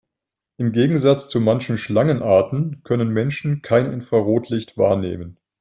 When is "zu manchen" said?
1.29-1.77